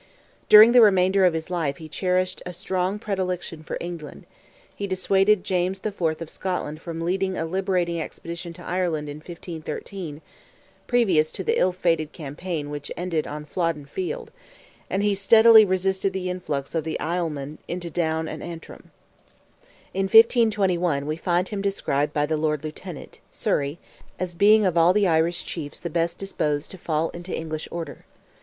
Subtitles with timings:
[0.49, 4.25] During the remainder of his life he cherished a strong predilection for England;
[4.73, 6.01] he dissuaded James IV.
[6.01, 12.13] of Scotland from leading a liberating expedition to Ireland in 1513—previous to the ill fated
[12.13, 14.31] campaign which ended on Flodden field,
[14.89, 18.89] and he steadily resisted the influx of the Islesmen into Down and Antrim.
[19.93, 23.77] In 1521 we find him described by the Lord Lieutenant, Surrey,
[24.17, 28.03] as being of all the Irish chiefs the best disposed "to fall into English order."